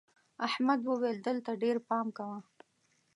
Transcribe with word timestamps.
احمد 0.47 0.79
وويل: 0.89 1.17
دلته 1.27 1.51
ډېر 1.63 1.77
پام 1.89 2.07
کوه. 2.17 2.37